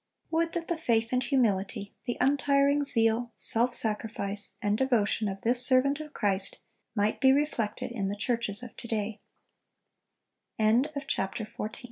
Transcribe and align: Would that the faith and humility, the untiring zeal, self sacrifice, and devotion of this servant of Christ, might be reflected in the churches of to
Would 0.31 0.53
that 0.53 0.67
the 0.67 0.79
faith 0.79 1.13
and 1.13 1.21
humility, 1.23 1.93
the 2.05 2.17
untiring 2.19 2.83
zeal, 2.83 3.31
self 3.35 3.75
sacrifice, 3.75 4.53
and 4.59 4.75
devotion 4.75 5.27
of 5.27 5.41
this 5.41 5.63
servant 5.63 5.99
of 5.99 6.11
Christ, 6.11 6.57
might 6.95 7.21
be 7.21 7.31
reflected 7.31 7.91
in 7.91 8.07
the 8.07 8.15
churches 8.15 8.63
of 8.63 8.75
to 8.77 9.19